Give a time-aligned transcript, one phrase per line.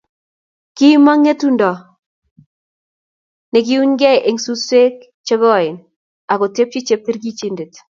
[0.77, 1.71] Kimong ngetundo
[3.51, 4.95] nekiunyekei eng suswek
[5.27, 5.75] che koen
[6.31, 7.73] akotepchi cheptikirchet